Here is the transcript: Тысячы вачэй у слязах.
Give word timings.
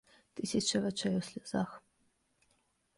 Тысячы 0.39 0.77
вачэй 0.87 1.15
у 1.19 1.21
слязах. 1.29 1.71